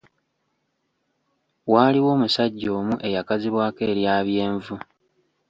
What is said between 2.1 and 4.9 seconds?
omusajja omu eyakazibwako erya Byenvu.